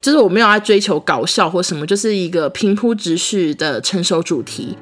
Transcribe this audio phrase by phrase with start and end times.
[0.00, 4.78] 就是我没有在追求搞笑或什么，就是一个平铺直叙的成熟主题。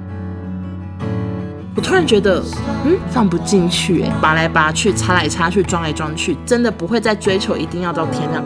[1.74, 2.42] 我突然觉得，
[2.84, 8.44] 嗯，放不进去，哎，拔来拔去，插来插去，装来装去，真的不会再追求一定要到天亮，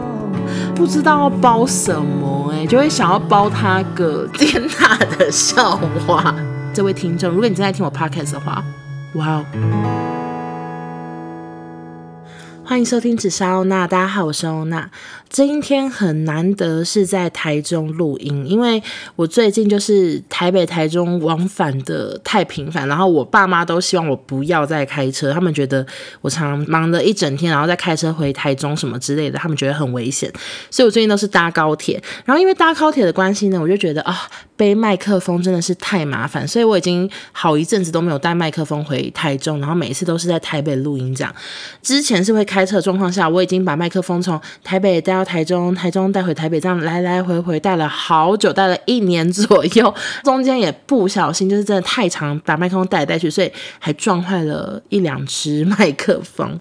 [0.76, 5.76] 不知道要包什么，哎，就会想要包他个天大的笑
[6.06, 6.32] 话。
[6.72, 8.62] 这位听众，如果你正在听我 podcast 的话，
[9.14, 9.44] 哇哦！
[12.64, 14.88] 欢迎收听紫砂欧娜，大家好，我是欧娜。
[15.30, 18.82] 今天很难得是在台中录音，因为
[19.14, 25.86] 我最近就是台北、台中往返的太频繁，然后我爸妈都希望我不要再开车，他们觉得
[26.20, 30.28] 我常忙了一整天，然后再开车回台中什么之类的，他们觉得很危险，
[30.68, 32.02] 所以我最近都是搭高铁。
[32.24, 34.28] 然后因为搭高铁的关系呢，我就觉得啊。
[34.60, 41.34] 背麦克风真的是太麻烦，所以我已经好一阵子都没有带麦克风回台中，然后每次都是在台北录音这样。
[41.80, 49.94] 之前是会开车的状况下，我已经把麦克风从台北带到台中，台中带回台北，这样来来回回带了好久，带了一年左右，
[50.24, 56.58] 中间也不小心就是真的太长，把麦克风带来带去，所以还撞坏了一两只麦克风。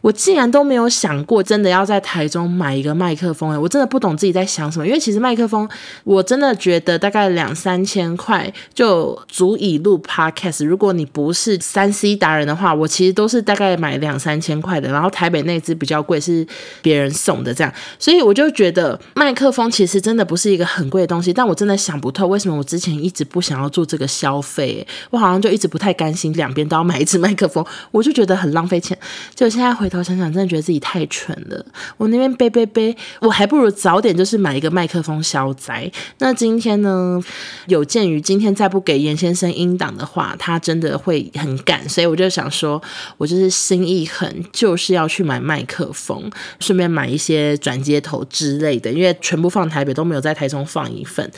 [0.00, 5.68] 我竟然都没有想过真的要在台中买一个麦克风，哎，我真的不懂自己在想什么，因为其实麦克风
[6.04, 7.28] 我真的觉得大概。
[7.28, 10.64] 两三千块就足以录 podcast。
[10.64, 14.90] 如果你不是三 C 达人的话，我其实都是大概买两三千块的。
[14.90, 16.46] 然后台北那只比较贵，是
[16.80, 17.72] 别人送的这样。
[17.98, 21.32] 所以我就觉得麦克风其实真的不是一个很贵的东西。
[21.32, 24.86] 但我真的想不透为什么我之前一直不想要做这个消费。
[25.10, 28.96] 我好像就一直不太甘心两边都要买一支麦克风，我就觉得很浪费钱。
[29.34, 31.64] 就现在回头想想，真的觉得自己太蠢了。
[31.96, 35.90] 我那边背背背，我还不如早点就是买一个麦克风消灾。
[36.18, 37.20] 那今天呢？
[37.66, 42.80] 有鉴于今天再不给严先生音档的话，他真的会很赶，所以我就想说，
[43.16, 51.28] 我就是心一狠，就是要去买麦克风，顺便买一些转街头之类的，因为全部放台北都没有在台中放一份。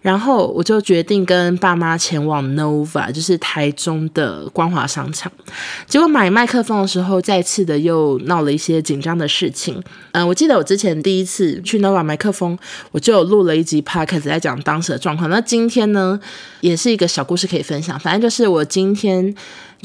[0.00, 5.30] 然后我就决定跟爸妈前往 Nova，就是台中的光华商场。
[5.86, 9.82] 结果买麦克风的时候，再次的又闹了一些紧张的事情。
[10.12, 12.56] 嗯、我记得我之前第一次去 Nova 麦克风，
[12.92, 15.28] 我就有录了一集 Podcast 在讲当时的状况。
[15.28, 16.20] 那今天呢，
[16.60, 17.98] 也是一个小故事可以分享。
[17.98, 19.34] 反正就是我今天。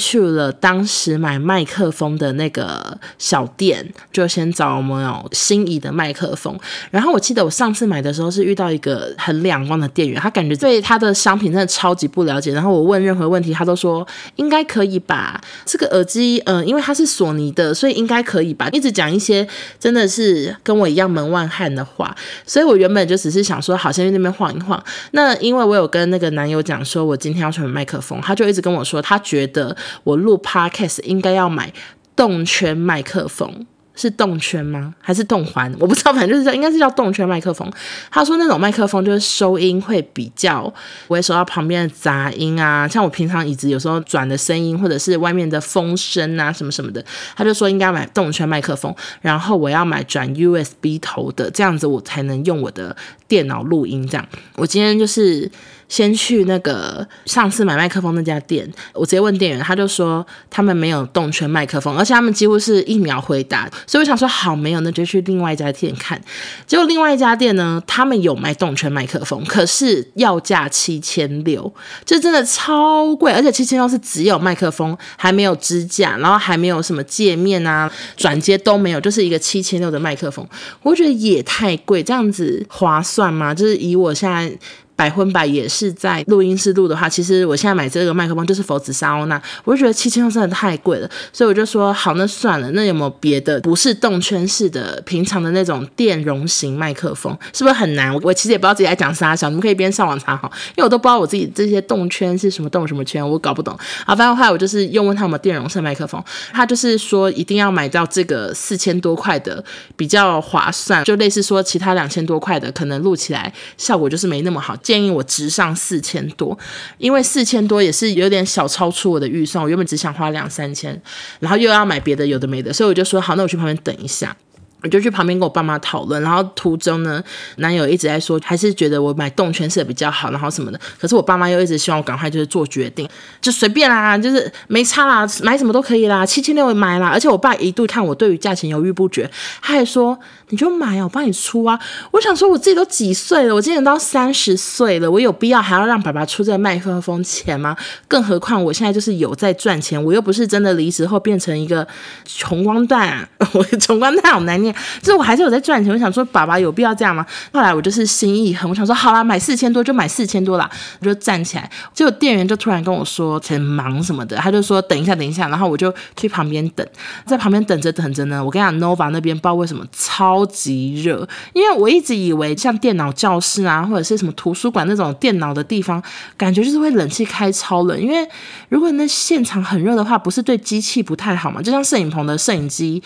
[0.01, 6.57] 去了当时买麦克风的那个小店，就先找我们有心仪的麦克风。
[6.89, 12.51] 然后我记得我上次买的时候是遇到一个很两光的店员，他感觉对他的商品真的超级不了解。
[12.51, 14.05] 然后我问任何问题，他都说
[14.37, 15.39] 应该可以吧。
[15.65, 18.67] 这个耳机，嗯，因为它是索尼的，所以应该可以吧。
[18.71, 19.47] 一直讲一些
[19.79, 22.15] 真的是跟我一样门外汉的话。
[22.45, 24.83] 所以我原本就只是想说，好，先去那边晃一晃。
[25.11, 29.77] 那因为我有跟那个男友讲说，我今天要去买麦克风，他就一直跟我说，他觉得。
[30.03, 31.71] 我录 podcast 应该要买
[32.15, 33.65] 动圈麦克风，
[33.95, 34.93] 是动圈吗？
[34.99, 35.73] 还是动环？
[35.79, 37.71] 我不知道，反正就是叫，应该是叫动圈麦克风。
[38.09, 40.63] 他说那种麦克风就是收音会比较
[41.07, 47.03] 不会收到旁边的杂音啊，像我平常椅子有时候转的声音，或者是外面的风声啊什么什么的。
[47.35, 52.95] 他就说应该买动圈麦克风，然后我要买转 USB 头的，这样子我才能用我的
[53.27, 54.05] 电脑录音。
[54.07, 55.49] 这样，我今天就是。
[55.91, 66.19] 先去那个上次买麦克风那家店，我直接问店员，他就说他们没有动圈麦克风，而且他们几乎是一秒回答，所以我想说好没有，那就去另外一家店看。
[66.65, 71.69] 结果另外一家店呢，他们有卖动圈麦克风，可是要价七千六，
[72.05, 80.47] 就真的超贵，而且七千六是只有麦克风，还没有支架，然后还没有什么界面啊、转接都没有，就是一个七千六的麦克风，
[80.83, 83.53] 我觉得也太贵，这样子划算吗？
[83.53, 84.57] 就是以我现在。
[85.01, 97.35] 百分百也是在录音室录的话，其实我现在买这个麦克风就是否紫砂欧娜，我就觉得七千多真的太贵了，所以我就说好，那算了，那有没有别的不是动圈式的平常的那种电容型麦克风？
[97.51, 98.13] 是不是很难？
[98.21, 103.75] 我其实也不知道自己在讲啥小，你们可以边上网查好，因为我都不知道我自己这些动圈是什么动什么圈，我搞不懂。
[104.05, 106.23] 好，反正后来我就是又问他们电容式麦克风，
[106.53, 109.63] 他就是说一定要买到这个四千多块的
[109.95, 114.77] 比较划算，就类似说其他两千多块的可能录起来效果就是没那么好。
[114.91, 116.57] 建议我直上四千多，
[116.97, 119.63] 因为四千多也是有点小超出我的预算。
[119.63, 121.01] 我原本只想花两三千，
[121.39, 124.35] 然后又要买别的有的没的，所以我就说好，那我去旁边等一下。
[124.83, 127.23] 我就去旁边跟我爸妈讨论，然后途中呢，
[127.57, 130.79] 男友一直在说，还是觉得我买动圈式比较好，然后什么的。
[130.99, 133.07] 可是我爸妈又一直希望我赶快就是做决定，
[133.39, 137.09] 就随便啦，就是没差啦，买什么都可以啦，七千六买啦。
[137.09, 139.29] 而且我爸一度看我对于价钱犹豫不决，
[139.61, 140.17] 他还说
[140.49, 141.79] 你就买啊，我帮你出啊。
[142.09, 147.77] 我想说我自己都几岁了，我今年都三十岁了，我有必要还要让爸爸出这个麦克风钱吗？
[148.07, 151.87] 更何况我现在就是有在赚钱，我又不是真的离职后变成一个
[152.25, 154.70] 穷光蛋， 我穷光蛋好难念。
[155.01, 155.91] 就是我还是有在赚钱。
[155.93, 157.25] 我想说，爸爸有必要这样吗？
[157.51, 160.69] 后来我就是心一横，我想说，好啦，买四千多就买四千多啦，
[160.99, 161.69] 我就站起来。
[161.93, 165.47] 结果店员就突然跟我说很忙什么的，他就说等一下，等一下。
[165.49, 166.85] 然后我就去旁边等，
[167.25, 176.01] 在旁边等着等着呢，我跟你讲，Nova 那边不知道为什么超级热，因为我一直以为像电脑教室啊，或者是什么图书馆那种电脑的地方，
[176.37, 178.27] 感觉就是会冷气开超冷，因为
[178.69, 181.61] 如果那现场很热的话，不是对机器不太好嘛？
[181.61, 183.01] 就像摄影棚的摄影机。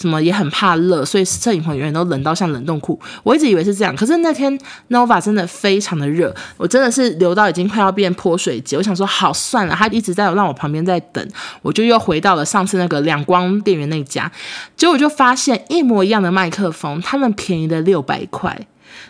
[0.00, 2.98] 什么也很怕热，所以摄影棚永远都冷到像冷冻库。
[3.22, 4.56] 我一直以为是这样，可是那天
[4.90, 8.76] Nova 真的非常的热，我真的是流到已经快要变泼水节。
[8.76, 11.26] 我想说好算了，他一直在让我旁边在等，
[11.62, 14.30] 我就又回到了上次那个两光电源那家，
[14.76, 18.66] 结果我就发现一模一样的麦克风，他们便宜了六百块。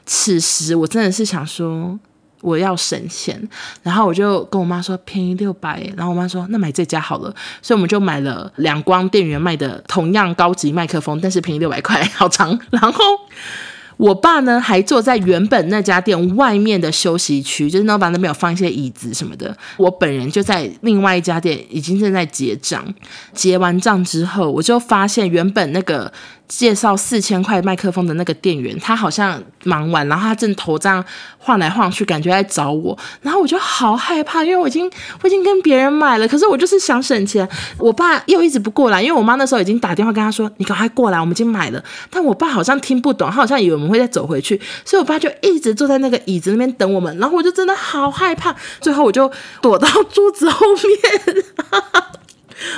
[0.07, 1.99] 此时我真的是想说。
[2.41, 3.41] 我要省钱，
[3.83, 12.59] 然后我就跟我妈说便宜六百，然后我妈说那买这家好了，所以我们就买了两光电源卖的同样高级麦克风，但是便宜六百块， 好长。
[12.71, 13.05] 然后
[13.97, 19.57] 我爸呢还坐在原本那家店外面的休息区，就是老板那边有放一些椅子什么的。
[19.77, 22.95] 我本人就在另外一家店已经正在结账，
[23.33, 26.13] 结完账之后，我就发现原本那个。
[26.49, 31.05] 介绍四千块麦克风的那个店员，他好像忙完，然后他正头这样
[31.37, 34.91] 晃来晃去，感觉在找我，然后我就好害怕，因为我已经
[35.23, 37.47] 我已经跟别人买了，可是我就是想省钱。
[37.77, 49.31] 我爸又一直不过来，因为我妈那时候已经打电话跟他说：“你赶快过来，我们已经买了。”但我爸好像听不懂，他好像以为我们会再走回去，所以我爸就一直坐在那个椅子那边等我们，然后我就真的好害怕，最后我就
[49.61, 51.45] 躲到桌子后面。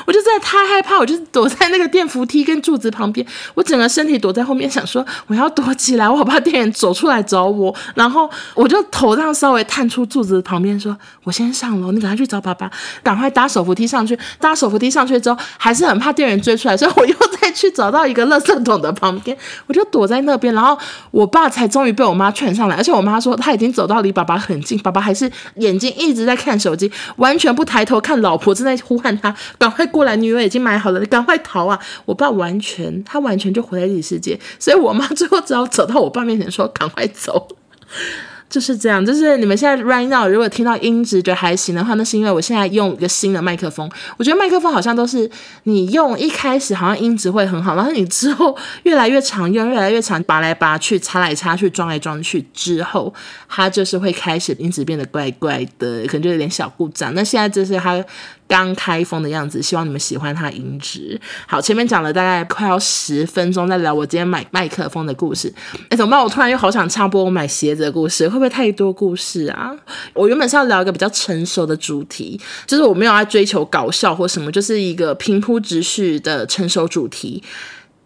[0.07, 7.75] 我就真的太害怕，我就躲在那个电扶梯跟柱子旁边，我整个身体躲在后面，想说我要躲起来，我好怕店员走出来找我。
[7.95, 12.71] 然后我就头上稍微探出柱子旁边，说：“我先上楼，你赶快去找爸爸，
[13.03, 19.37] 赶快搭手扶梯上去。”搭手扶梯上去之后，还是很怕店员追出来，所以我又再去找到一个垃圾桶的旁边，
[19.67, 20.55] 我就躲在那边。
[20.55, 20.79] 然后
[21.11, 29.35] 我爸才终于被我妈劝上来，而且我妈说他已经走到离爸爸很近，爸爸还是眼睛一直在看手机，完全不抬头看老婆正在呼喊他。
[29.71, 30.17] 快过来！
[30.17, 31.79] 女儿已经买好了，你赶快逃啊！
[32.05, 37.49] 我爸完全，他完全就活在自己世界，所以我妈最后只好走到我爸面前说：“赶快走。”
[38.51, 43.89] 就是这样，就是你们现在 right now 如果听到音质觉得还行的话，那是因为我现在用一个新的麦克风。
[44.17, 45.31] 我觉得麦克风好像都是
[45.63, 53.15] 你用一开始好像音质会很好，然后你之后越来越常用，越来越常拔来拔去、插来插去、装来装去之后，
[53.49, 57.15] 它就是会开始音质变得怪怪的，可能就有点小故障。
[57.15, 58.05] 那现在就是它。
[58.51, 61.19] 刚开封的样子，希望你们喜欢它的音质。
[61.47, 65.55] 好，前面讲了大概快要十分钟，在聊我今天买麦克风的故事。
[65.89, 66.21] 哎，怎么办？
[66.21, 69.73] 我突然又好想插播我买鞋子的故事，会不会太多故事啊？
[70.13, 77.41] 我原本是要聊一个比较成熟的主题，就是我没有爱追求搞笑或什么，就是一个平铺直叙的成熟主题。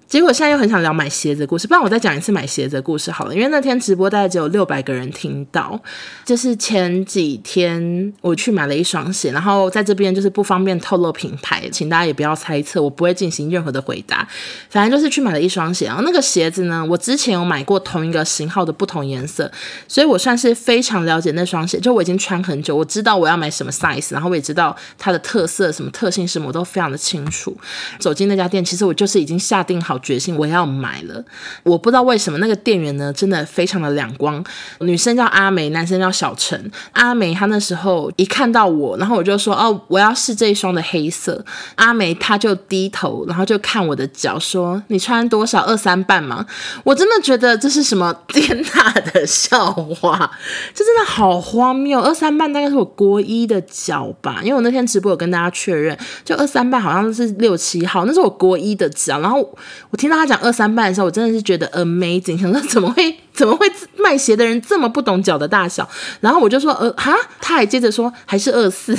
[0.07, 3.35] 结果现在又很想聊买鞋子的故事，不然我再讲一次买鞋子的故事好了。
[3.35, 5.81] 因为那天直播大概只有六百个人听到，
[6.25, 14.27] 就是前几天我去买了一双鞋，然后在这边就是不方便透露品牌，请大家也不要猜测，我不会进行任何的回答。
[14.69, 19.51] 反正就是去买了一双鞋，然后那个鞋子呢，我之前有买过同一个型号的不同颜色，
[19.89, 27.57] 所以我算是非常了解那双鞋，就我已经穿很久，我知道我要买什么 size，然后我也知道它的特色、什么特性什么，我都非常的清楚。
[27.99, 29.95] 走进那家店，其实我就是已经下定好。
[30.05, 31.25] 决心我要买了，
[31.63, 34.45] 我不知道为什么那个店员呢，真的非常的两光。
[34.81, 36.71] 女生叫阿梅，男生叫小陈。
[36.93, 41.43] 阿梅她那时候一看到我，然后我就说哦，我要试这一双的黑色。
[41.77, 45.63] 阿梅她就低头，然后就看我的脚，说你穿多少？
[45.63, 46.45] 二三半吗？
[46.85, 50.31] 我真的觉得这是什么天大的笑话，
[50.75, 51.99] 这真的好荒谬。
[51.99, 59.49] 二三半大概是我国一的脚吧，因为我那天直播有跟大家确认，就二三半好像是六七号，那是我国一的脚，然后。
[59.95, 63.65] 我听到他讲二三半的时候，我真的是觉得 amazing，想说怎么会怎么会
[63.97, 65.89] 卖鞋的人这么不懂脚的大小？
[66.19, 68.93] 然后我就说呃哈，他还接着说还是二四，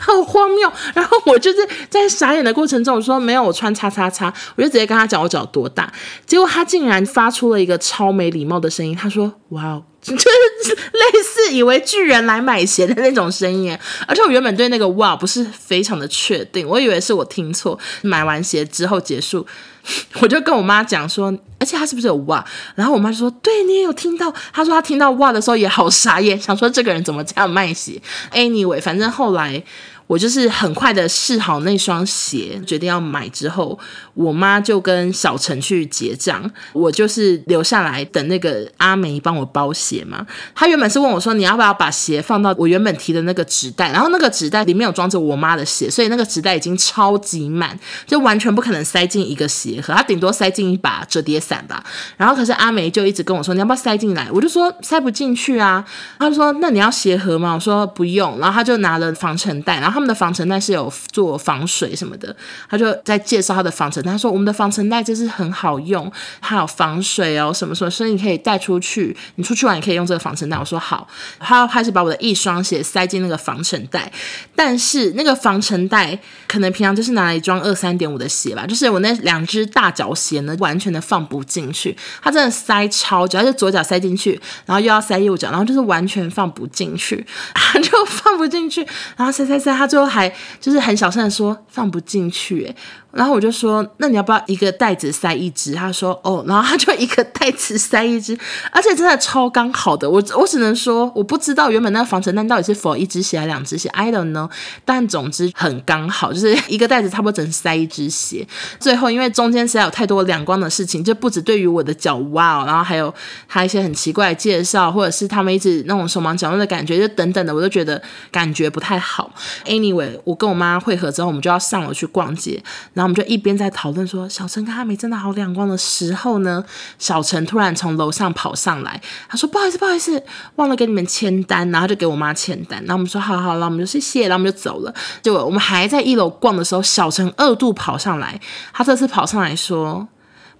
[0.00, 0.70] 好荒谬。
[0.94, 5.92] 然后我就是在傻眼的过程中，我说没有，我穿叉叉叉，我就直接跟他讲我脚多大。
[6.26, 9.84] 结果他竟然发出了一个超没礼貌的声音，他说哇哦。
[10.00, 10.28] 就是
[10.74, 13.76] 类似以为巨人来买鞋的那种声音，
[14.06, 17.76] 而且我原本对那个哇不是非常的确定，我以为是我听错。
[18.02, 19.44] 买完鞋之后结束，
[20.20, 22.44] 我就跟我妈讲说，而且她是不是有哇？
[22.74, 24.32] 然后我妈就说，对，你也有听到。
[24.52, 28.00] 她说她听到哇的时候也好傻眼，想说这个人怎么这样卖血
[28.32, 29.62] ？Anyway，反正后来。
[30.08, 33.78] 我就是很快的试好那双鞋，决定要买之后，
[34.14, 40.26] 我妈就跟小陈去结账，我就是留下来等那个阿梅帮我包鞋嘛。
[40.54, 51.84] 她原本是问我说，你要不要把鞋放到我原本提的那个纸袋，然后那个纸袋里面有装着我妈的鞋，所以那个纸袋已经超级满，就完全不可能塞进一个鞋盒，她顶多塞进一把折叠伞吧。
[52.16, 54.26] 然后可是阿梅就一直跟我说，你要不要塞进来？
[54.32, 55.84] 我就说塞不进去啊。
[56.18, 57.52] 她说，那你要鞋盒吗？
[57.52, 58.38] 我说不用。
[58.38, 59.97] 然后她就拿了防尘袋，然后。
[59.98, 62.34] 他们的防尘袋是有做防水什么的，
[62.70, 64.12] 他就在介绍他的防尘袋。
[64.12, 71.08] 他说：“我们的防尘袋就是很好用，还有防水哦，什么什么，所以你可以带出去，你出去玩也可以用这个防尘袋。”我说：“好。”
[71.40, 74.12] 他要开始把我的一双鞋塞进那个防尘袋，
[74.54, 81.96] 但是那个防尘袋可能平常就是拿来装二三点五的鞋吧，就是我那两只大脚鞋呢，完全的放不进去。
[82.22, 88.86] 他真的塞超久，他就左脚塞进去，然后又要塞右脚，然后就是完全放不进去，他就放不进去，
[89.16, 89.87] 然后塞塞塞，他。
[89.88, 92.76] 最后还就是很小声的说放不进去，欸，
[93.10, 95.74] 然后我就说，那你要不要一个袋子塞一只？
[95.74, 98.38] 他说哦，然后他就一个袋子塞一只，
[98.70, 100.08] 而且真的超刚好的。
[100.08, 104.50] 我我只能说，我不知道原本那个防尘袋到底是否一只鞋还是两只鞋，I don't know。
[104.84, 108.46] 但总之很刚好，就是一个袋子差不多只能塞一只鞋。
[108.78, 113.12] 最后因为中间实在有太多两光的事情，就不止对于我的脚哇哦，然后还有
[113.48, 118.00] 他一些很奇怪的介绍，或者是他们一直那种手忙脚乱的感觉，就等等的，我都觉得
[118.30, 119.30] 感觉不太好。
[119.64, 122.62] Anyway，我跟我妈会合之后，我们就要上楼去逛街。
[122.98, 126.64] 然后我们就一边在讨论说小陈跟阿梅真的好两光的时候呢，
[126.98, 130.20] 小陈突然从楼上跑上来，他说不好意思不好意思，
[130.56, 132.80] 忘了给你们签单，然后就给我妈签单。
[132.80, 134.92] 然后我们说好好了，我们就谢谢，然后我们就走了。
[135.22, 138.40] 结果我们还在一楼逛的时候，小陈二度跑上来，
[138.72, 140.08] 他这次跑上来说。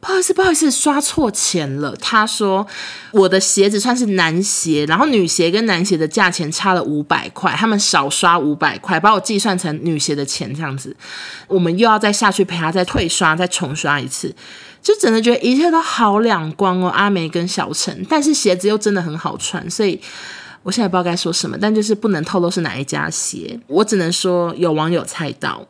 [0.00, 1.95] 不好意思，不好意思，刷错钱了。
[1.97, 2.67] 他说
[3.11, 10.97] 我的鞋子算是男鞋，然后女鞋跟男鞋的价钱差了五百块，他们少刷五百块，把我计算成女鞋的钱这样子。
[11.49, 14.33] 我们又要再下去陪他再退刷，再重刷一次，
[14.81, 16.88] 就真的觉得一切都好两光哦。
[16.88, 20.00] 阿梅跟小陈，但是鞋子又真的很好穿，所以
[20.62, 23.59] 我现在不知道该说什么，但就是不能透露是哪一家鞋。
[23.67, 25.67] 我只能说有网友猜到。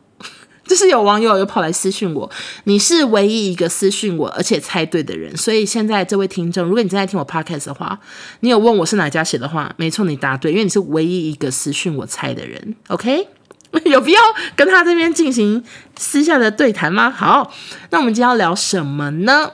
[0.68, 2.30] 就是有网友又跑来私讯我，
[2.64, 7.98] 你是唯一一个私讯我而且猜对的人，所以现在这位听众，如果你正在听我 podcast 的话，
[8.40, 13.26] 你有问我是哪家写的话，没错，你答对，因为你是唯一一个私讯我猜的人，OK？
[13.84, 14.20] 有必要
[14.56, 15.62] 跟他这边进行
[15.98, 17.10] 私下的对谈吗？
[17.10, 17.52] 好，
[17.90, 19.50] 那我们今天要聊什么呢？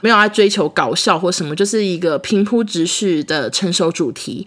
[0.00, 4.44] 没有要追求搞笑或什么，就是一个平铺直叙的成熟主题。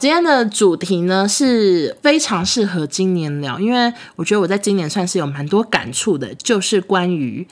[0.00, 7.46] 今天的主题呢，是非常适合今年聊，因为我觉得我在今年算是有蛮多感触的，就是关于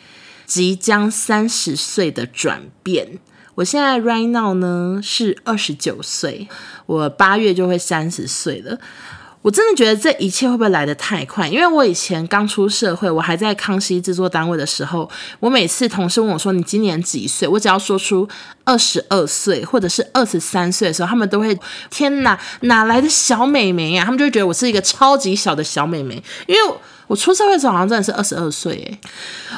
[0.46, 3.18] 即将三十岁的转变。
[3.56, 6.48] 我现在 right now 呢是二十九岁，
[6.86, 8.78] 我八月就会三十岁了。
[9.40, 11.48] 我真的觉得这一切会不会来得太快？
[11.48, 15.08] 因为我以前刚出社会，我还在康熙制作单位的时候，
[15.40, 18.28] 我每次同事问我说，你今年几岁，我只要说出
[18.64, 24.04] 二十二岁或者是二十三岁的时候，他们都会天哪，哪来的小美眉呀？
[24.04, 26.74] 他们就会觉得我是一个超级小的小美眉，因为。
[27.08, 28.98] 我出社会的时候好像真的是二十二岁诶，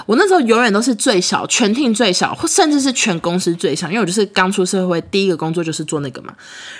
[0.07, 6.33] 我那时候永远都是最小，全听最小，或甚至是全公司最小，因为我就是刚出社会，第一个工作就是做那个嘛。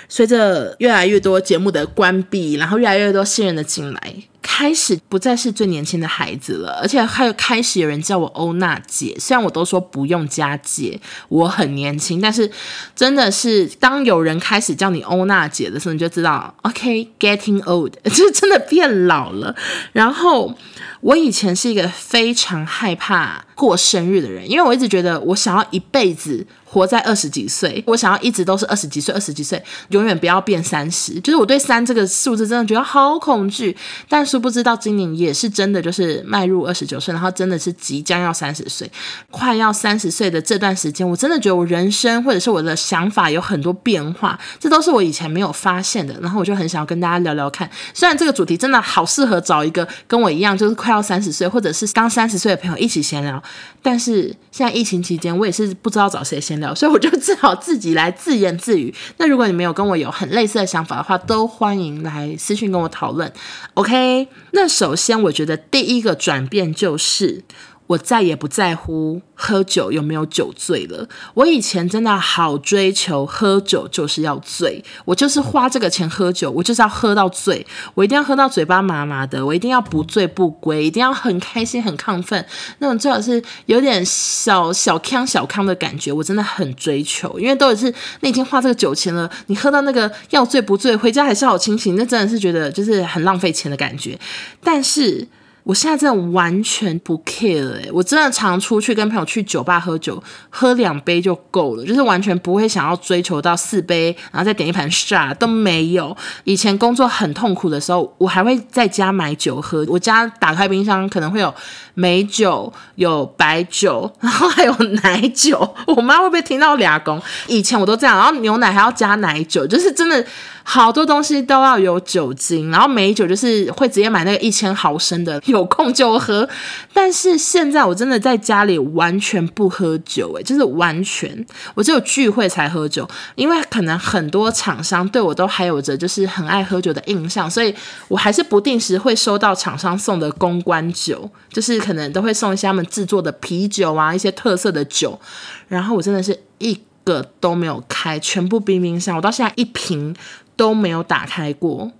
[0.09, 4.13] 随着越来越多节目的关闭，然后越来越多新人的进来。
[4.41, 9.15] 开始不再是最年轻的孩子了，而且还有开始有人叫我欧娜姐。
[9.19, 12.49] 虽然我都说不用加姐，我很年轻，但是
[12.95, 19.55] 真的是当有人开始叫你欧娜姐的时候，你就知道，OK，getting old， 就真的变老了。
[19.93, 20.53] 然后
[21.01, 26.47] 我以前是一个非常害怕过生日的人，因为我一直觉得我想要一辈子。
[26.73, 31.19] 活在二十几岁，我想要一直都是二十几岁，二十几岁永远不要变三十。
[31.19, 33.75] 就是我对三这个数字真的觉得好恐惧。
[34.07, 38.89] 但殊不知到今年也是真的，就是迈入二十九岁，然后真的是即将要三十岁，
[39.29, 46.17] 快要三十岁的这段时间，我真的觉得我人生或者是我的想法有很多变化，这都是我以前没有发现的。
[46.21, 47.69] 然后我就很想要跟大家聊聊看。
[47.93, 53.43] 虽然这个主题真的好适合找一个跟我一样就是快要三十岁或者是刚三十岁的朋友一起闲聊，
[53.81, 56.73] 但是现在疫情期间，我也是不知道找谁闲聊。
[56.75, 58.93] 所以我就只好自己来自言自语。
[59.17, 63.31] 那如果你没有跟我有很类似的想法的话，都欢迎来私信跟我讨论。
[63.73, 67.43] OK，那首先我觉得第一个转变就是。
[67.91, 71.07] 我再也不在乎喝酒有没有酒醉了。
[71.33, 82.45] 我以前真的好追求喝酒就是要醉，我就是花这个钱喝酒，我就是要喝到醉，我一定要喝到嘴巴麻麻的，我一定要不醉不归，一定要很开心很亢奋，
[82.79, 94.17] 那种最好是有点小小康小康的感觉，我真的很追求，因为都是那天花这个酒钱了，你喝到那个要醉不醉，回家还是好清醒，那真的是觉得就是很浪费钱的感觉，
[94.63, 95.27] 但是。
[95.63, 106.15] 我现在真的完全不 care 哎、我真的常出去跟朋友去酒吧喝酒，喝两杯就够了，就是完全不会想要追求到四杯，然后再点一盘沙都没有。
[106.43, 111.53] 以前工作很痛苦的时候，我还会在家买酒喝，我家打开冰箱可能会有
[111.93, 115.75] 美酒、有白酒，然后还有奶酒。
[115.87, 117.21] 我妈会不会听到俩公？
[117.47, 120.25] 以前我都这样，然后牛奶还要加奶酒，就是真的。
[120.63, 126.47] 好多东西都要有酒精，然后美酒就是会直接买那个一千毫升的，有空就喝。
[126.93, 137.73] 但是现在我真的在家里完全不喝酒，诶，就是完全，我只有聚会才喝酒，因为可能很多厂商对我都还有着就是很爱喝酒的印象，所以
[138.07, 145.19] 我还是不定时会收到厂商送的公关酒，就是可能都会送一些他们制作的啤酒啊，一些特色的酒，
[145.67, 150.15] 然后我真的是一个都没有开，全部冰冰箱，我到现在一瓶。
[150.55, 151.91] 都没有打开过，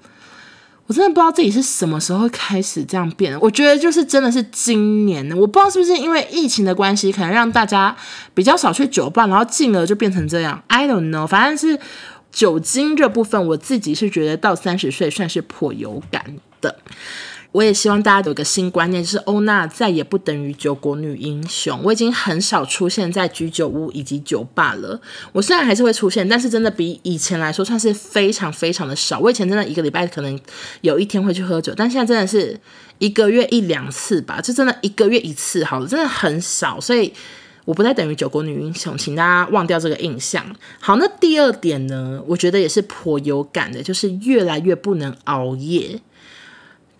[0.87, 3.39] 我真的不知道自己是什么时候开始这样变的。
[3.39, 7.95] 我觉得就是真的是今年，我不知道是不是因为疫情的关系，可能让大家
[8.33, 10.61] 比较少去酒吧，然后进而就变成这样。
[10.67, 11.79] I don't know，反正是
[12.31, 16.23] 酒精这部分，我自己是觉得到三十岁算是颇有感
[16.59, 16.77] 的。
[17.51, 21.77] 我也希望大家有个新观念，就是欧娜再也不等于酒国女英雄。
[21.83, 24.99] 我已经很少出现在居酒屋以及酒吧了。
[25.33, 29.19] 我虽然还是会出现，但是真的比以前来说算是非常非常的少。
[29.19, 30.39] 我以前真的一个礼拜可能
[30.79, 32.57] 有一天会去喝酒，但现在真的是
[32.99, 36.79] 一个月一两次吧，就真的一个月一次好了，真的很少。
[36.79, 37.11] 所以
[37.65, 40.45] 我不再等于酒国女英雄，请大家忘掉这个印象。
[40.79, 45.99] 好，那第二点呢，我觉得也是颇有感的，就是越来越不能熬夜。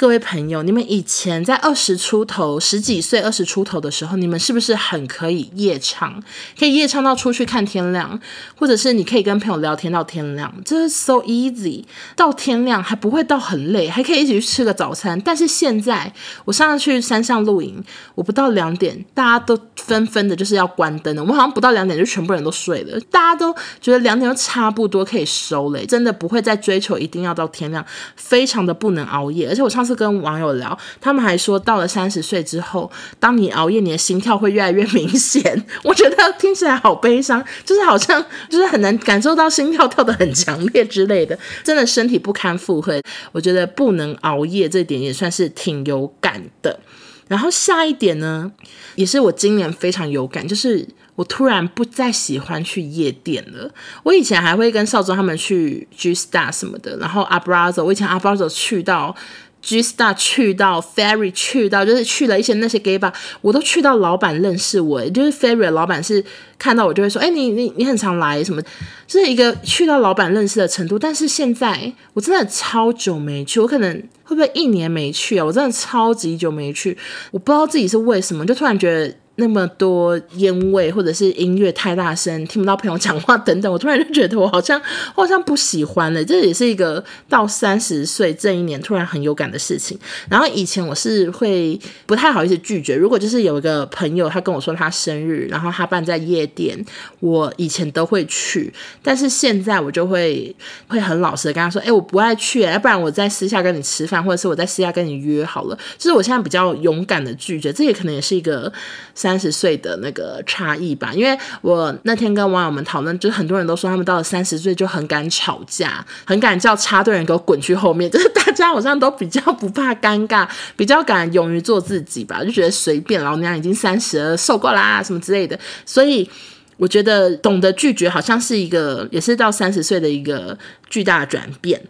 [0.01, 6.19] 各位朋友，你们以前在二十出头、十几岁、二十出头的时候，你们是不是很可以夜唱？
[6.57, 8.19] 可以夜唱到出去看天亮，
[8.57, 11.83] 或者是你可以跟朋友聊天到天亮，这是 so easy。
[12.15, 15.21] 到天亮还不会到很累，还可以一起去吃个早餐。
[15.21, 16.11] 但是现在，
[16.45, 17.83] 我上次去山上露营，
[18.15, 21.21] 我不到两点，大家都纷纷的就是要关灯了。
[21.21, 29.47] 我们好像不到两点就全部人都睡了，大家都觉得两点就差不多可以收了，真的不会再追求一定要到天亮，非常的不能熬夜。
[29.47, 29.90] 而且我上次。
[29.95, 35.65] 跟网友聊，他们还说到了三十岁之后，当你熬夜，你的心跳会越来越明显。
[35.83, 43.01] 我觉得听起来好悲伤，就是好像就是很难感受到心跳跳得很强烈之类的，真的身体不堪负荷。
[43.31, 46.79] 我觉得不能熬夜这点也算是挺有感的。
[47.27, 48.51] 然后下一点呢，
[48.95, 53.71] 也是我今年非常有感，就是我突然不再喜欢去夜店了。
[54.03, 59.15] 我以前还会跟少宗他们去 G Star 什么的，然后 Abrazo，我以前 Abrazo 去到。
[59.61, 66.23] G Star 去到 Ferry 去到，就是去了一些那些 gay bar，我都去到老板认识我，就是 Ferry 的老板是
[66.57, 68.61] 看到我就会说，哎、你你你很常来什么，
[69.07, 70.97] 就是一个去到老板认识的程度。
[70.97, 73.93] 但是现在我真的超久没去，我可能
[74.23, 75.45] 会不会一年没去啊？
[75.45, 76.97] 我真的超级久没去，
[77.31, 79.15] 我不知道自己是为什么，就突然觉得。
[79.41, 84.79] 那么多烟味，或者是音乐太大声，听不到朋友讲话等等，我突然就觉得我好像
[85.15, 86.23] 我好像不喜欢了。
[86.23, 89.97] 这也是一个到三十岁这一年突然很有感的事情。
[90.29, 96.77] 然后以前我是会不太好意思拒绝，如果就是有一个朋友他跟我说他生日，然后他办在夜店，
[97.19, 98.71] 我以前都会去。
[99.01, 100.55] 但是现在我就会
[100.87, 105.75] 会很老实的跟他说，哎，我不爱去，要不然我在私下跟你吃饭，或者是我在私下跟你约好了。
[105.97, 108.71] 就是我现在比较勇敢的拒绝，这也可能也是一个。
[109.13, 126.29] 三三十岁的那个差异吧，因为我那天跟网友们讨论，就是很多人都说他们到了三十岁就很敢吵架，很敢叫插队人给我滚去后面， 就是大家好像都比较不怕尴尬，比较敢勇于做自己吧，就觉得随便，老娘已经三十了，受够啦什么之类的，所以
[126.75, 130.57] 我觉得懂得拒绝好像是一个，也是到三十岁的一个
[130.89, 131.81] 巨大转变。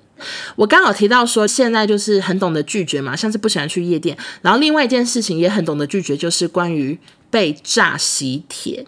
[0.56, 7.00] 我刚好提到说，现在就是很懂得拒绝嘛，像是不喜欢去夜店，然后另外一件事情也很懂得拒绝，就是关于。
[7.32, 8.86] 被炸喜帖，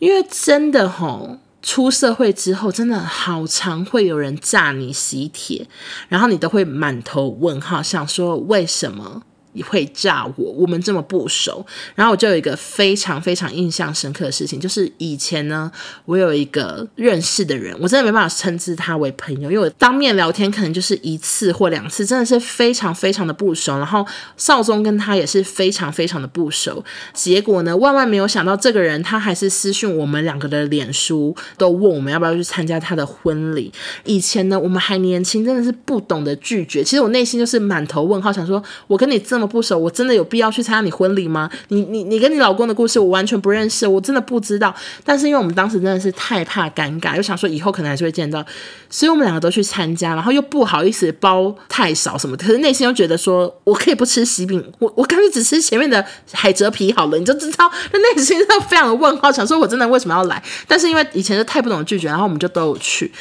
[0.00, 5.66] 因为真的吼，出社会之后，真的好常会有人炸你喜帖，
[6.08, 9.22] 然后你都会满头问号，想说为什么
[9.60, 10.52] 会炸我？
[10.52, 11.66] 我们这么不熟。
[11.94, 15.70] 然后我就有一个非常非常印象深刻的事情，就是以前呢，
[16.04, 23.76] 我有一个认识的人，我真的没办法称之他为朋友，因为我当面聊天可能就是一次或两次，真的是非常非常的不熟。
[23.78, 26.84] 然后少宗跟他也是非常非常的不熟。
[27.12, 33.72] 结果呢，万万没有想到，这个人他还是私讯我们两个的脸书，都问我们要不要去参加他的婚礼。
[34.04, 36.84] 以前呢，我们还年轻，真的是不懂得拒绝。
[36.84, 41.50] 其实我内心就是满头问号，想说，我跟你这么不熟，我真的有必要去参加你婚礼吗？
[41.68, 44.74] 你你你跟你老公的故事，我完全不认识，我真的不知道。
[45.04, 48.44] 但是因为我们当时真的是太怕尴尬，又想说以后可能还是会见到，
[48.88, 60.42] 所以我们两个都去参加，然后又不好意思包太少什么，可是内心又觉得说我可以不吃喜饼，我我干脆只吃前面的海蜇皮好了，你就知道，那内心都非常的问号，想说我真的为什么要来？
[60.66, 63.12] 但是因为以前就太不懂拒绝，然后我们就都有去。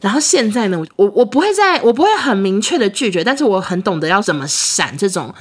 [0.00, 5.34] 然后现在呢，我我不会再，我不会很明确的拒绝，但是我很懂得要怎么闪这种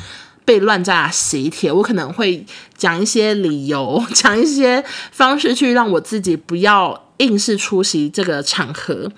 [0.43, 1.71] 被乱炸喜帖。
[1.71, 2.45] 我可能会
[2.77, 9.09] 讲一些理由， 讲一些方式去让我自己不要硬是出席这个场合。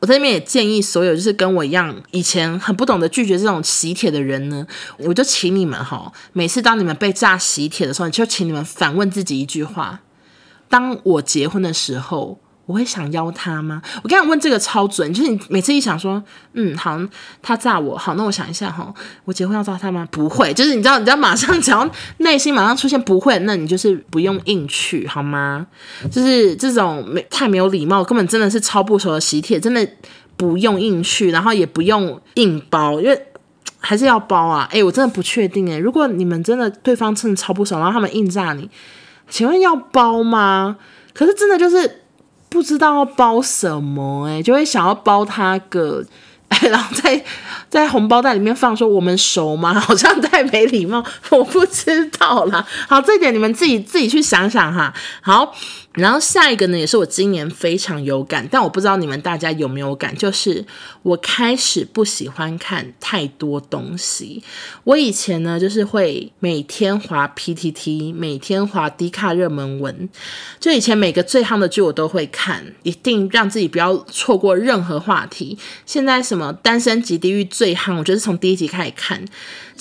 [0.00, 4.66] 我在这边也建议所有就是跟我一样以前很不懂得拒绝这种喜帖的人呢，
[4.98, 10.00] 我就请你们哈，每次当你们被炸喜帖的时候，就请你们反问自己一句话：
[10.68, 12.38] 当我结婚的时候。
[12.64, 13.82] 我会想邀他吗？
[14.04, 16.22] 我刚才问这个超准，就是你每次一想说，
[16.52, 16.98] 嗯，好，
[17.42, 18.94] 他炸我，好，那我想一下哈，
[19.24, 20.06] 我结婚要炸他吗？
[20.12, 25.66] 不会，就是你知道，你知道，马上只要内心马上出现不会，那你就是不用硬去，好吗？
[26.10, 29.86] 就是这种没太没有礼貌，根本真的是超不熟的喜帖，真的
[30.36, 33.26] 不用硬去，然后也不用硬包，因为
[33.80, 34.68] 还是要包啊。
[34.70, 38.70] 诶，我真的不确定诶，如果你们真的对方真的超不熟，然后他们硬炸你，
[39.28, 40.76] 请问要包吗？
[41.12, 41.98] 可是真的就是。
[42.52, 46.04] 不知道包什么哎、就会想要包他个，
[46.70, 47.24] 然后在
[47.70, 49.72] 在红包袋里面放说我们熟吗？
[49.80, 52.64] 好像太没礼貌，我不知道啦。
[52.86, 54.92] 好，这点你们自己自己去想想哈。
[55.22, 55.54] 好。
[55.94, 60.64] 然后下一个呢，也是我今年非常有感，但我不知道你们大家有没有感，就是
[61.02, 64.42] 我开始不喜欢看太多东西。
[64.84, 70.08] 我以前呢，就是会每天滑 PTT，每天滑低卡热门文，
[70.58, 75.58] 就以前每个最夯的剧我都会看，一定让自己不要错过任何话题。
[75.84, 79.22] 现在什么单身即地狱最夯，我就是从第一集开始看。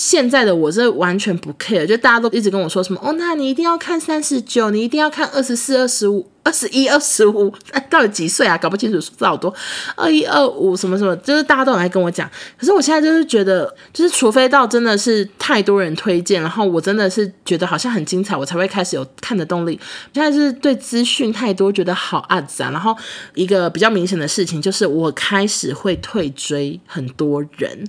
[0.03, 6.30] 现在的我是完全不 care，就大家都一直跟我说什么哦，那你一定要看三十九，你一定要看二十四、二十五。
[6.43, 7.53] 二十一、二十五，
[7.87, 8.57] 到底几岁啊？
[8.57, 9.53] 搞不清楚，数字好多。
[9.95, 12.27] 二一、二五，什么什么，就是大家都很爱跟我讲。
[12.57, 19.79] 可是我现在就是觉得，就是除非到真的是太多人推荐，然后我真的是觉得好像很精彩，我才会开始有看的动力。
[20.13, 22.71] 现在是对资讯太多，觉得好阿杂。
[22.71, 22.97] 然后
[23.35, 27.87] 一个比较明显的事情就是，我开始会退追很多人。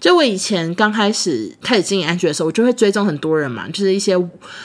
[0.00, 4.12] 就我以前刚开始开始经营安全的时候，我就会追踪很多人嘛，就是一些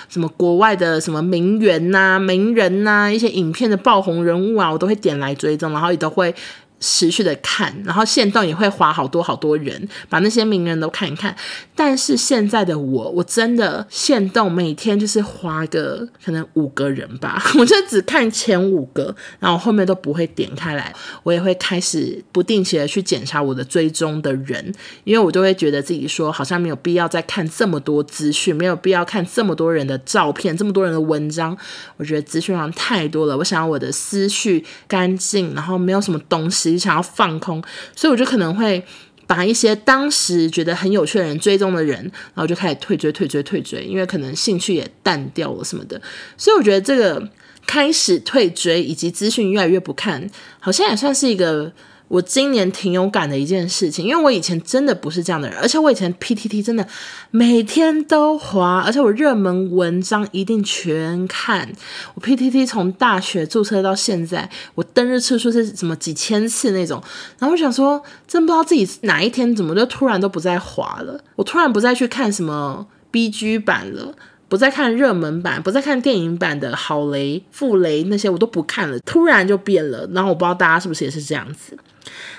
[0.10, 3.27] 什么国外的什么名媛呐、名人呐、一些。
[3.30, 6.34] 影片的爆红人物啊，我都会点来追踪，然后也都会。
[6.80, 11.36] 持续的看，然后限动也会划好多好多人，把那些名人都看一看。
[11.76, 20.94] 但是现在的我，我真的限动每天就是划个可能五个人吧， 我就只看前五个，然后后面都不会点开来。
[21.24, 31.58] 我也会开始不定期的去检查我的追踪的人，因为我就会觉得自己说好像没有必要再看这么多资讯，没有必要看这么多人的照片，这么多人的文章。
[31.98, 36.67] 我觉得资讯量太多了，我想要我的思绪干净，然后没有什么东西。
[36.76, 37.64] 想要放空，
[37.96, 38.84] 所以我就可能会
[39.28, 42.00] 把一些当时觉得很有趣的人追踪的人，
[42.34, 46.02] 然后就开始退追、退追、退追，因为可能兴趣也淡掉了什么的。
[46.36, 47.30] 所以我觉得这个
[47.68, 50.28] 开始退追以及资讯越来越不看，
[50.60, 51.72] 好像也算是一个。
[52.08, 56.88] 我今年挺有感的一件事情，因为我以前真的不是这样的人，而且我以前 PTT 真的
[57.32, 61.70] 每天都滑，而且我热门文章一定全看。
[62.16, 67.04] 我 PTT 从大学注册到现在，我登日次数是什么几千次那种。
[67.40, 74.16] 然后我想说，真不知道自己哪一天怎么就突然都不再滑了，我突然不再去看什么 BG 版了。
[74.50, 79.00] 不再看热门版，不再看电影版的好雷、傅雷那些，我都不看了。
[79.00, 81.78] 突然就变了，然后我不知道大家是不是也是这样子。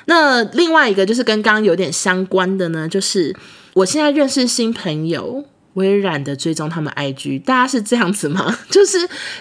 [0.07, 3.37] 那另外一个就是跟刚刚有点相关的呢，就是
[3.75, 5.45] 我现在认识新朋友。
[5.79, 8.59] 我也懒得追踪他们 IG，大家是这样子吗？
[8.69, 8.99] 就是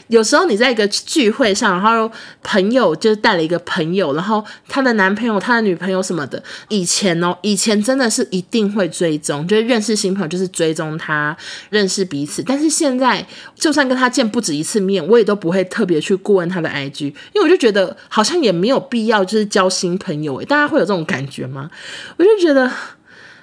[0.10, 2.12] 有时候你在一个聚会上，然后
[2.44, 6.42] 朋友就带了一个朋友，然后他的男朋友、他的女朋友什么的。
[6.70, 11.36] 以前哦，以前真的是一定会追踪，就是认识新朋友就是追踪他，
[11.72, 12.44] 认识彼此。
[12.44, 20.36] 但是现在，就算跟他见不止一次面，我也都不会特别去过问他的 IG，因为我就觉得好像也没有必要，就是交新朋友。
[20.36, 21.72] 诶，大家会有这种感觉吗？
[22.18, 22.72] 我就觉得。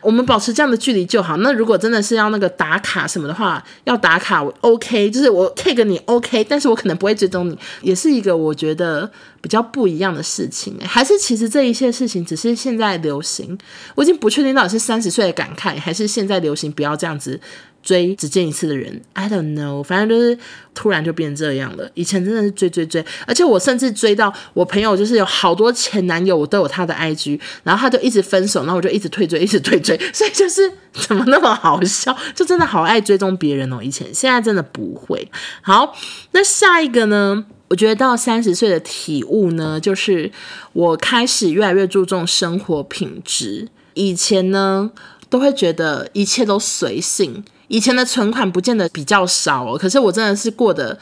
[0.05, 1.37] 我们保持这样的距离就好。
[1.39, 10.79] 那如果真的是要那个打卡什么的话，要打卡我 OK，就是我 take 你 OK，但是我可能不会追踪你，也是一个我觉得比较不一样的事情。
[10.85, 13.59] 还是其实这一些事情只是现在流行，
[13.95, 17.41] 我已经不确定到底是三十岁的感慨，还是现在流行不要这样子。
[17.85, 20.37] 追只见一次的人，I don't know，反正就是
[20.75, 21.89] 突然就变这样了。
[21.95, 33.81] 以前真的是追追追，而且我甚至追到我朋友就是有好多前男友，我都有他的 IG，然后他就一直分手，然后我就一直退追，一直退追， 所以就是怎么那么好笑，就真的好爱追踪别人哦。
[33.83, 35.31] 以前现在真的不会。
[35.61, 35.95] 好，
[36.33, 37.45] 那下一个呢？
[37.69, 40.31] 我觉得到三十岁的体悟呢，就是
[40.75, 43.69] 我开始越来越注重生活品质。
[43.95, 44.91] 以前呢，
[45.35, 47.43] 都会觉得一切都随性。
[47.67, 50.97] 以前的存款不见得比较少哦，可是我真的是过得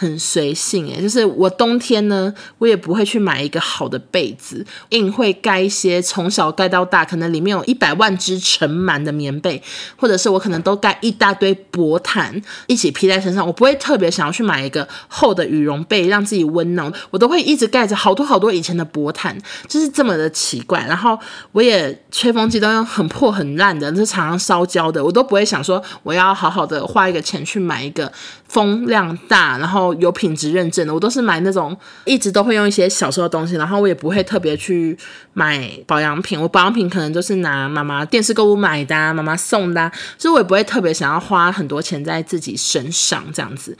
[0.00, 9.60] 很随性诶，就是我冬天呢，我也不会去买一个好的被子，硬会盖一些从小盖到大，可能里面有一百万只尘螨的棉被，
[9.96, 20.86] 或者是我可能都盖一大堆薄毯一起披在身上，我不会特别想要去买一个厚的羽绒被让自己温暖，我都会一直盖着好多好多以前的薄毯，就是这么的奇怪。
[20.86, 21.18] 然后
[21.50, 28.12] 我也吹风机都用很破很烂的，就是常常烧焦的，我都不会想说我要好好的花一个钱去买一个
[28.46, 29.87] 风量大，然后。
[29.94, 34.96] 有品质认证的，我都是买那种一直都会用一些小时候的东西，然后我也不会特别去
[35.32, 36.40] 买保养品。
[36.40, 43.76] 我保养品可能就是拿妈妈电视购物买的，妈妈送的，所以我也不会特别想要花很多钱在自己身上这样子。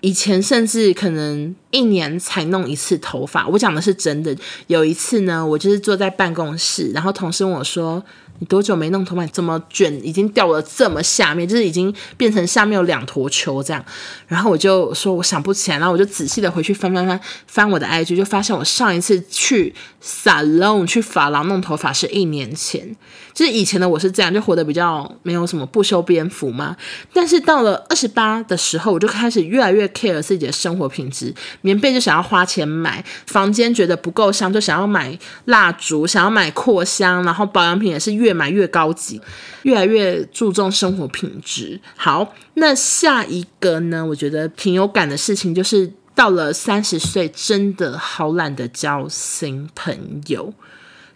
[0.00, 4.34] 以前甚至可能一年才弄一次头发，我讲的是真的。
[4.68, 8.00] 有一次呢，我就是坐在办公室，然后同事问我说，
[8.38, 9.26] 你多久没弄头发？
[9.26, 13.84] 怎么卷已经掉了这么下面，就是已经变成下面有两坨球这样。
[14.26, 22.96] 然后我就说我想不起来，然后我就仔细的回去翻翻翻翻我的 IG，就发现我上一次去 salon 去发廊弄头发是一年前。
[23.34, 26.76] 就是以前的我是这样，就活得比较没有什么不修边幅嘛。
[27.12, 39.18] 但是到了二十八的时候，我就开始越来越 care 自己的生活品质，棉被就想要花钱买，房间觉得不够香就想要买蜡烛，想要买扩香，然后保养品也是越越买越高级，
[39.62, 41.80] 越来越注重生活品质。
[41.96, 44.04] 好，那下一个呢？
[44.04, 50.52] 我觉得挺有感的事情，就是到了三十岁，真的好懒得交新朋友。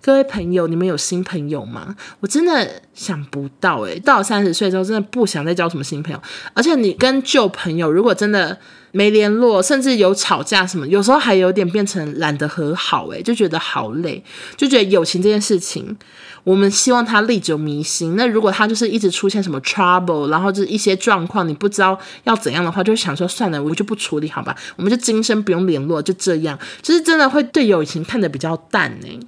[0.00, 1.94] 各位朋友，你们有新朋友吗？
[2.18, 6.20] 我真的想不到诶，到了三十岁之后，真的不想再交什么新朋友。
[6.54, 8.58] 而且你跟旧朋友，如果真的
[8.90, 14.24] 没联络，甚至有吵架什么，有时候还有点变成懒得和好，诶，就觉得好累，
[14.56, 15.96] 就觉得友情这件事情，
[16.44, 18.16] 我们希望他历久弥新。
[18.16, 24.56] 那如果他就是一直出现什么 trouble，然后就是一些状况，你不知道要怎样的话，就想说算了，我就不处理，好吧？
[24.76, 29.20] 我们就今生不用联络，就这样，就是真的会对友情看得比较淡诶。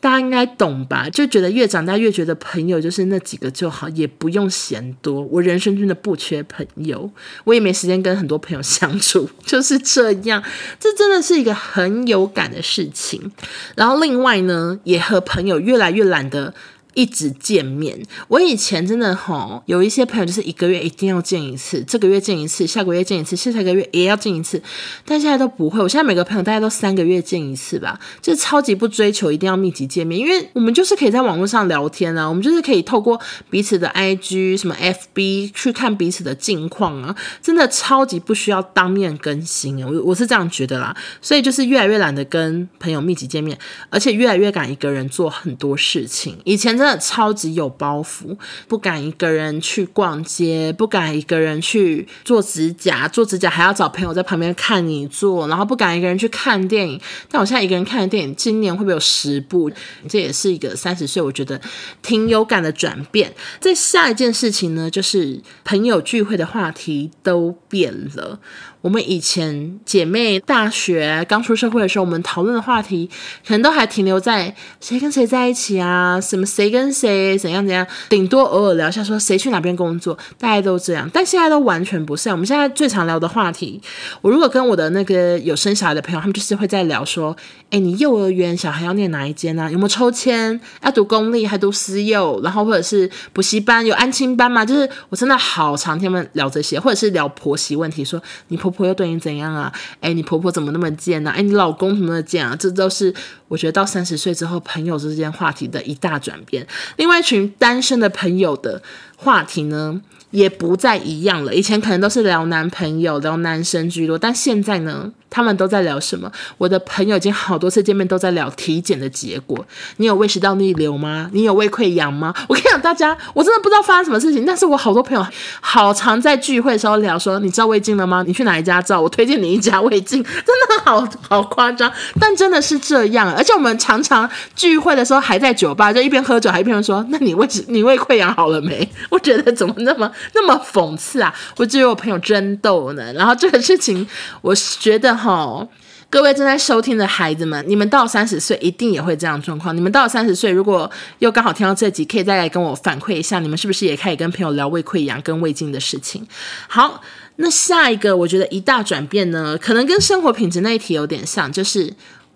[0.00, 1.08] 大家应该懂吧？
[1.10, 5.22] 就觉得越长大越觉得朋友就是那几个就好，也不用嫌多。
[5.22, 7.10] 我人生真的不缺朋友，
[7.44, 10.42] 我也没时间跟很多朋友相处， 就是这样。
[10.78, 13.32] 这真的是一个很有感的事情。
[13.74, 16.54] 然后另外呢，也和朋友越来越懒得。
[16.98, 24.60] 一直见面，我以前真的吼，有一些朋友就是一个月一定要见一次，这个月见一次，下个月见一次，下下个月也要见一次，
[25.04, 25.80] 但现在都不会。
[25.80, 43.56] 我现在每个朋友大概都三个月见一次吧，就超级不追求一定要密集见面，因为我们就是可以在网络上聊天啊，我们就是可以透过彼此的 IG 什么 FB 去看彼此的近况啊，真的超级不需要当面更新，我我是这样觉得啦，所以就是越来越懒得跟朋友密集见面，
[43.88, 46.87] 而且越来越敢一个人做很多事情，以前真的。
[46.88, 48.34] 真的超级有包袱，
[48.66, 56.98] 不敢一个人去逛街，不敢一个人去做指甲，做指甲还要找朋友在旁边看你做，然后不敢一个人去看电影。
[57.30, 59.70] 但我现在一个人看的电影，今年会不会有十部？
[60.08, 61.60] 这也是一个三十岁我觉得
[62.00, 63.34] 挺有感的转变。
[63.60, 68.40] 再下一件事情呢，就是朋友聚会的话题都变了。
[68.80, 73.10] 我们以前姐妹大学刚出社会的时候，我们讨论的话题
[73.44, 81.10] 可能都还停留在谁跟谁在一起啊，什么谁跟谁怎样怎样，顶多偶尔聊一下说谁去哪边工作，大家都这样。
[81.12, 82.30] 但现在都完全不是。
[82.30, 83.80] 我们现在最常聊的话题，
[84.20, 87.36] 我如果跟我的那个有生小孩的朋友，他们就是会在聊说，
[87.70, 89.68] 哎，你幼儿园小孩要念哪一间啊？
[89.68, 90.58] 有没有抽签？
[90.82, 92.40] 要读公立还读私幼？
[92.44, 94.64] 然后或者是补习班有安亲班吗？
[94.64, 98.67] 就是我真的好常听他们聊这些，或者是聊婆媳问题，说你婆。
[98.70, 99.72] 婆婆又对你怎样啊？
[100.00, 101.34] 哎，你婆婆怎么那么贱呢、啊？
[101.36, 102.54] 哎，你老公怎么那么贱啊？
[102.56, 103.14] 这都是
[103.48, 106.66] 我觉得到三十岁之后朋友之间话题的一大转变。
[106.96, 108.82] 另外一群单身的朋友的
[109.16, 110.00] 话题呢，
[110.30, 111.54] 也不再一样了。
[111.54, 116.30] 以前可能都是聊男朋友、聊男生居多，但现在呢，他们都在聊什么？
[116.56, 119.64] 我的朋友已经好多次见面都在聊体检的结果。
[119.98, 121.28] 你有胃食道逆流吗？
[121.32, 122.34] 你有胃溃疡吗？
[122.48, 125.26] 我跟你讲，大家我真的不知道发生什么事情，但是我好多朋友
[125.60, 128.24] 好常在聚会的时候聊说，你照胃镜了吗？
[128.26, 129.00] 你去哪一家照？
[129.00, 133.34] 我推荐你一家胃镜， 真的好好夸张，但真的是这样。
[133.34, 138.88] 而且我们常常聚会的时候还在酒吧，就一边喝酒还一边说，那你胃 你胃溃疡好了没？
[139.10, 141.34] 我觉得怎么那么那么讽刺啊！
[141.56, 143.12] 我觉得我朋友真逗呢。
[143.12, 144.06] 然后这个事情，
[144.40, 145.17] 我觉得。
[145.18, 145.66] 哈，
[146.08, 149.76] 各位正在收听的孩子们，你们到三十岁一定也会这样状况。
[149.76, 156.26] 你们到三十岁，如果又刚好听到这集，可以再来跟我反馈一下，你们是不是也可以跟朋友聊胃溃疡跟胃镜的事情？
[156.68, 157.02] 好，
[157.36, 161.92] 那下一个我觉得一大转变呢，可能跟生活品质那一题有点像，就是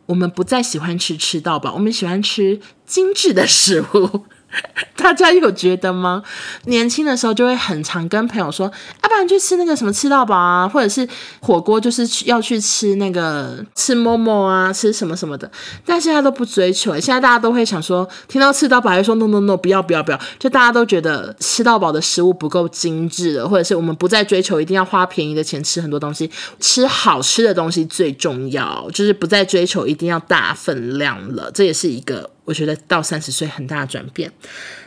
[0.07, 4.25] 我们不再喜欢吃吃到饱，我们喜欢吃精致的食物。
[4.97, 6.23] 大家有觉得吗？
[6.67, 8.71] 年轻的时候就会很常跟朋友说，
[9.03, 11.07] 要不然去吃那个什么吃到饱啊，或者是
[11.41, 15.51] 火锅，就是去要去吃那个吃某某啊，吃什么什么的。
[15.85, 31.51] 但现在都不追求，现在大家都会想说，听到吃到饱还说 no no no，不要不要不要，就大家都觉得吃到饱的食物不够精致了，或者是我们不再追求一定要花便宜的钱吃很多东西，吃好吃的东西最重要，就是不再追求一定要大分量了。
[31.53, 32.31] 这也是一个。
[32.45, 34.33] 我觉得到三十岁很大的转变，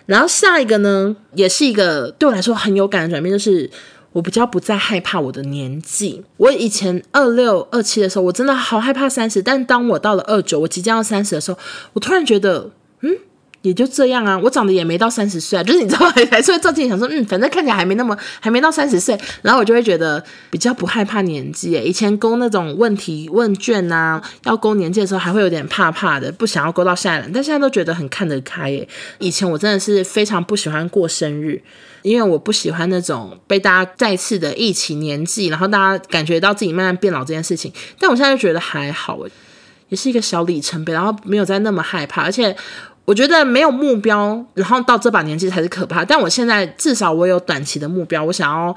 [0.06, 3.70] 然后下一个呢，也是一个对我来说很有感的转变，就是
[4.12, 6.24] 我比较不再害怕我的年纪。
[6.38, 11.58] 我以前二六二七的时候，我真的好害怕三十，但当我到了二九，我即将要三十的时候，
[11.94, 13.18] 我突然觉得，嗯。
[13.65, 21.71] 也就这样啊，我长得也没到三十岁啊，就是你知道， 还是会照镜想说，嗯，反正看起来还没那么，还没到三十岁，然后我就会觉得比较不害怕年纪。
[21.84, 28.88] 以前勾那种问题问卷啊，要勾年纪的时候，还会有点怕怕的，不想要勾到下一栏，但现在都觉得很看得开耶。
[29.17, 31.60] 以前我真的是非常不喜欢过生日，
[32.04, 37.73] 因为我不喜欢那种被大家再次的忆起年纪，然后大家感觉到自己慢慢变老这件事情。
[37.99, 39.19] 但我现在就觉得还好，
[39.89, 42.56] 也是一个小里程碑，然后没有再那么害怕，而且。
[43.06, 46.04] 我觉得没有目标，然后到这把年纪才是可怕。
[46.04, 48.76] 但我现在至少我有短期的目标，我想要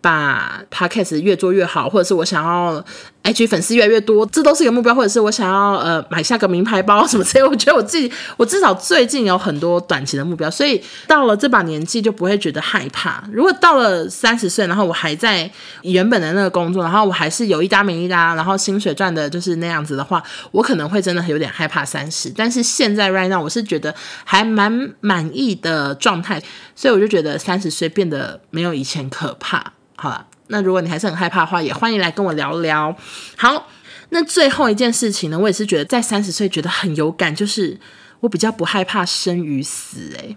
[0.00, 2.84] 把 Podcast 越做越好，或者是我想要。
[3.26, 7.44] IG 粉丝越来越多，这都是一个目标，或者是我想要呃买下个名牌包什么之类。
[7.44, 13.24] 我觉得我自己，我至少最近有很多短期的目标，所以到了这把年纪就不会觉得害怕。
[13.32, 15.50] 如果到了三十岁，然后我还在
[15.82, 22.30] 原本的那个工作，然后我还是有一搭没一搭，然后薪水赚的就是那样子的话，我可能会真的有点害怕三十。
[22.30, 26.40] 但是现在 right now 我是觉得还蛮满意的状态，
[26.76, 29.72] 所以我就觉得三十岁变得没有以前可怕。
[29.96, 30.26] 好了。
[30.48, 32.96] 那如果你还是很害怕的话，也欢迎来跟我聊聊。
[33.36, 33.68] 好，
[34.10, 37.78] 那最后一件事情呢，我也是觉得在三十岁觉得很有感，就是
[38.20, 40.36] 我比较不害怕生与死，欸。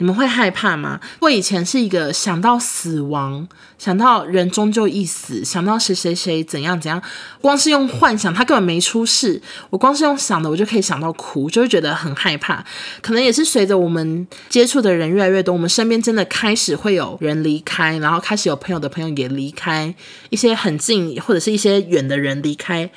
[0.00, 0.98] 你们会害怕吗？
[1.20, 3.46] 我以前是一个想到死亡，
[3.78, 7.00] 想到人终究一死，想到谁谁谁怎样怎样，
[7.42, 12.64] 光是用幻想，他根本没出事，我光是用想的，我就可以想到哭，就会觉得很害怕。
[13.02, 19.94] 可能也是随着我们接触的人越来越多，我们身边真的开始会有人离开，然后开始有朋友的朋友也离开，
[20.30, 22.90] 一些很近或者是一些远的人离开，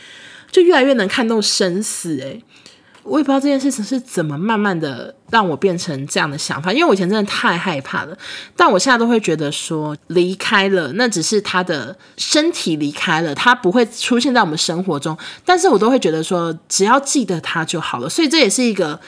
[0.50, 2.24] 就越来越能看到生死，欸。
[2.24, 2.44] 诶。
[3.04, 8.18] 我也不知道这件事情是怎么慢慢的让我变成这样的想法，因为我以前真的太害怕了，
[8.56, 19.00] 但我现在都会觉得说离开了，那只是他的身体离开了，他不会出现在我们生活中，但是我都会觉得说只要记得他就好了，所以这也是一个。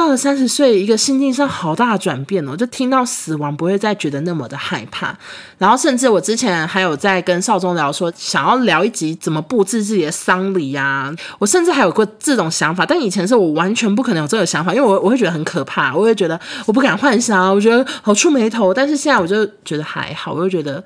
[0.00, 5.14] 到了三十岁，一个心境上好大的转变哦，就听到死亡不会再觉得那么的害怕，
[5.58, 20.82] 然后甚至我之前还有在跟少宗聊说，想要聊一集怎么布置自己的丧礼呀，我甚至还有过这种想法，但以前是我完全不可能有这个想法，因为我我会觉得很可怕，我会觉得我不敢幻想，我觉得好触眉头，但是现在我就觉得还好，我就觉得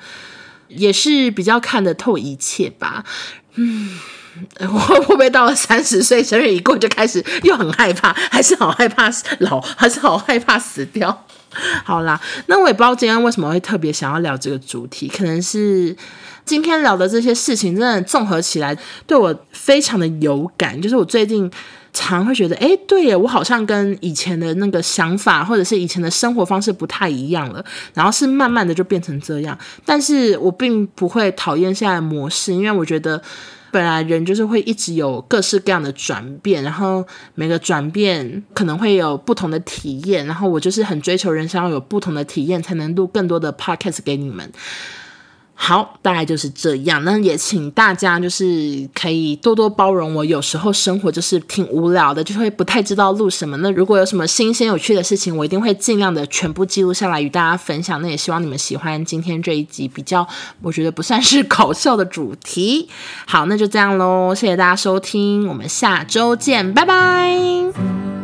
[0.67, 3.05] 也是比较看得透一切吧，
[3.55, 3.97] 嗯。
[4.61, 11.27] 我会不会到了三十岁生日一过就开始又很害怕，还是好害怕老，还是好害怕死掉？
[11.85, 15.97] 好啦，那我也不知道今天为什么会特别想要聊这个主题，可能是
[16.45, 21.49] 今天聊的这些事情真的综合起来对我非常的有感，就是我最近
[21.93, 33.23] 常会觉得，哎，对耶，我好像跟以前的那个想法或者是以前的生活方式不太一样了，然后是慢慢的就变成这样，但是我并不会讨厌现在的模式，因为我觉得。
[33.75, 44.49] 本来人就是会一直有各式各样的转变，然后每个转变可能会有不同的体验，然后我就是很追求人生要有不同的体验，才能录更多的 podcast 给你们。
[45.57, 47.03] 好，大概就是这样。
[47.05, 53.57] 那也请大家就是可以多多包容我，有时候生活就是挺无聊的，就会不太知道录什么。
[53.59, 58.03] 那如果有什么新鲜有趣的事情，我一定会尽量的全部记录下来与大家分享。
[58.03, 60.27] 那也希望你们喜欢今天这一集比较，
[60.61, 62.89] 我觉得不算是搞笑的主题。
[63.25, 68.24] 好，那就这样喽，谢谢大家收听，我们下周见，拜拜。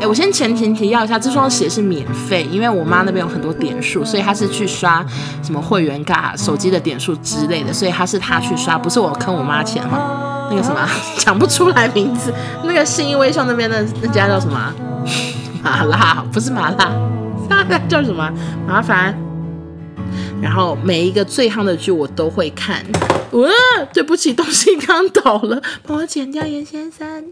[0.00, 5.04] 哎，我先前情提要一下，这双鞋是免费，因为我妈那边有很多点数，所以她是去刷
[5.42, 10.48] 什么会员卡、手机的点数之类的，所以她是她去刷，不是我坑我妈钱哈。
[10.50, 10.86] 那个什么
[11.18, 12.32] 讲不出来名字，
[12.64, 14.72] 那个信义威秀那边的那家叫什么？
[15.62, 16.92] 麻辣不是麻辣，
[17.48, 18.30] 那叫什么？
[18.66, 19.16] 麻烦。
[20.42, 22.84] 然后每一个最夯的剧我都会看。
[23.32, 23.48] 哇，
[23.92, 27.24] 对不起，东西刚倒了，帮我剪掉，严先生。